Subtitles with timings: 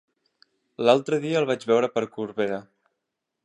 [0.87, 2.61] L'altre dia el vaig veure per Corbera.